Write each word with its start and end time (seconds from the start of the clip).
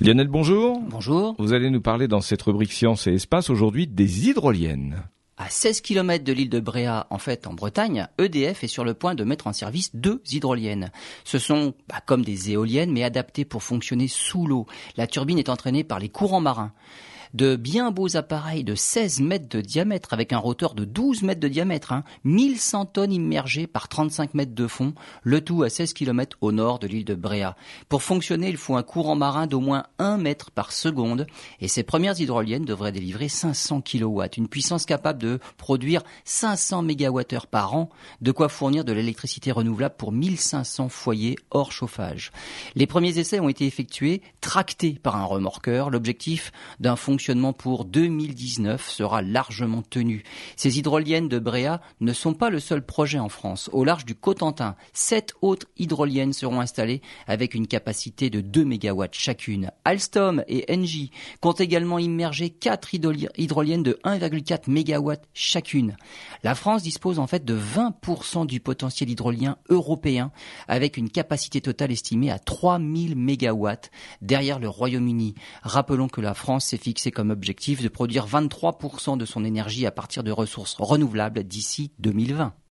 Lionel, 0.00 0.26
bonjour. 0.26 0.80
Bonjour. 0.80 1.36
Vous 1.38 1.52
allez 1.52 1.70
nous 1.70 1.80
parler 1.80 2.08
dans 2.08 2.20
cette 2.20 2.42
rubrique 2.42 2.72
Science 2.72 3.06
et 3.06 3.14
Espace 3.14 3.48
aujourd'hui 3.48 3.86
des 3.86 4.28
hydroliennes. 4.28 5.04
À 5.36 5.48
16 5.48 5.82
km 5.82 6.24
de 6.24 6.32
l'île 6.32 6.48
de 6.48 6.58
Bréa, 6.58 7.06
en 7.10 7.18
fait, 7.18 7.46
en 7.46 7.54
Bretagne, 7.54 8.08
EDF 8.18 8.64
est 8.64 8.68
sur 8.68 8.84
le 8.84 8.94
point 8.94 9.14
de 9.14 9.22
mettre 9.22 9.46
en 9.46 9.52
service 9.52 9.94
deux 9.94 10.20
hydroliennes. 10.30 10.90
Ce 11.22 11.38
sont 11.38 11.74
bah, 11.88 12.00
comme 12.04 12.24
des 12.24 12.50
éoliennes, 12.50 12.92
mais 12.92 13.04
adaptées 13.04 13.44
pour 13.44 13.62
fonctionner 13.62 14.08
sous 14.08 14.46
l'eau. 14.46 14.66
La 14.96 15.06
turbine 15.06 15.38
est 15.38 15.48
entraînée 15.48 15.84
par 15.84 16.00
les 16.00 16.08
courants 16.08 16.40
marins 16.40 16.72
de 17.34 17.56
bien 17.56 17.90
beaux 17.90 18.16
appareils 18.16 18.62
de 18.62 18.76
16 18.76 19.20
mètres 19.20 19.48
de 19.48 19.60
diamètre 19.60 20.12
avec 20.12 20.32
un 20.32 20.38
rotor 20.38 20.74
de 20.74 20.84
12 20.84 21.22
mètres 21.22 21.40
de 21.40 21.48
diamètre, 21.48 21.92
hein, 21.92 22.04
1100 22.22 22.86
tonnes 22.86 23.12
immergées 23.12 23.66
par 23.66 23.88
35 23.88 24.34
mètres 24.34 24.54
de 24.54 24.66
fond, 24.68 24.94
le 25.22 25.40
tout 25.40 25.64
à 25.64 25.68
16 25.68 25.92
km 25.94 26.38
au 26.40 26.52
nord 26.52 26.78
de 26.78 26.86
l'île 26.86 27.04
de 27.04 27.14
Bréa. 27.14 27.56
Pour 27.88 28.02
fonctionner, 28.02 28.48
il 28.48 28.56
faut 28.56 28.76
un 28.76 28.84
courant 28.84 29.16
marin 29.16 29.48
d'au 29.48 29.60
moins 29.60 29.84
1 29.98 30.16
mètre 30.16 30.52
par 30.52 30.72
seconde 30.72 31.26
et 31.60 31.66
ces 31.66 31.82
premières 31.82 32.20
hydroliennes 32.20 32.64
devraient 32.64 32.92
délivrer 32.92 33.28
500 33.28 33.80
kW, 33.80 34.22
une 34.36 34.48
puissance 34.48 34.86
capable 34.86 35.20
de 35.20 35.40
produire 35.56 36.02
500 36.24 36.82
MWh 36.82 37.46
par 37.50 37.74
an, 37.74 37.90
de 38.20 38.30
quoi 38.30 38.48
fournir 38.48 38.84
de 38.84 38.92
l'électricité 38.92 39.50
renouvelable 39.50 39.96
pour 39.98 40.12
1500 40.12 40.88
foyers 40.88 41.36
hors 41.50 41.72
chauffage. 41.72 42.30
Les 42.76 42.86
premiers 42.86 43.18
essais 43.18 43.40
ont 43.40 43.48
été 43.48 43.66
effectués, 43.66 44.22
tractés 44.40 44.98
par 45.02 45.16
un 45.16 45.24
remorqueur, 45.24 45.90
l'objectif 45.90 46.52
d'un 46.78 46.94
fonctionnement 47.24 47.54
pour 47.54 47.86
2019 47.86 48.86
sera 48.90 49.22
largement 49.22 49.80
tenu. 49.80 50.24
Ces 50.56 50.78
hydroliennes 50.78 51.30
de 51.30 51.38
Bréa 51.38 51.80
ne 52.02 52.12
sont 52.12 52.34
pas 52.34 52.50
le 52.50 52.60
seul 52.60 52.84
projet 52.84 53.18
en 53.18 53.30
France. 53.30 53.70
Au 53.72 53.82
large 53.82 54.04
du 54.04 54.14
Cotentin, 54.14 54.76
sept 54.92 55.32
autres 55.40 55.66
hydroliennes 55.78 56.34
seront 56.34 56.60
installées 56.60 57.00
avec 57.26 57.54
une 57.54 57.66
capacité 57.66 58.28
de 58.28 58.42
2 58.42 58.66
MW 58.66 59.04
chacune. 59.12 59.70
Alstom 59.86 60.44
et 60.48 60.66
Engie 60.70 61.12
comptent 61.40 61.62
également 61.62 61.98
immerger 61.98 62.50
quatre 62.50 62.92
hydroliennes 62.92 63.82
de 63.82 63.98
1,4 64.04 64.68
MW 64.68 65.14
chacune. 65.32 65.96
La 66.42 66.54
France 66.54 66.82
dispose 66.82 67.18
en 67.18 67.26
fait 67.26 67.46
de 67.46 67.58
20% 67.58 68.44
du 68.44 68.60
potentiel 68.60 69.08
hydrolien 69.08 69.56
européen 69.70 70.30
avec 70.68 70.98
une 70.98 71.08
capacité 71.08 71.62
totale 71.62 71.90
estimée 71.90 72.30
à 72.30 72.38
3000 72.38 73.16
MW 73.16 73.68
derrière 74.20 74.58
le 74.58 74.68
Royaume-Uni. 74.68 75.34
Rappelons 75.62 76.08
que 76.08 76.20
la 76.20 76.34
France 76.34 76.66
s'est 76.66 76.76
fixée 76.76 77.13
comme 77.14 77.30
objectif 77.30 77.82
de 77.82 77.88
produire 77.88 78.26
23% 78.26 79.16
de 79.16 79.24
son 79.24 79.44
énergie 79.44 79.86
à 79.86 79.90
partir 79.90 80.22
de 80.22 80.30
ressources 80.30 80.76
renouvelables 80.78 81.42
d'ici 81.44 81.92
2020. 82.00 82.54